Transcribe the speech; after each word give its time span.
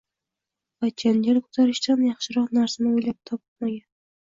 Va 0.85 0.89
janjal 1.03 1.39
ko‘tarishdan 1.43 2.03
yaxshiroq 2.07 2.51
narsani 2.61 2.93
o‘ylab 2.97 3.21
topa 3.31 3.41
olmagan. 3.47 3.89